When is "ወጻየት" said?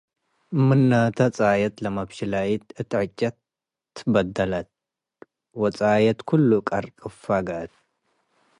5.61-6.19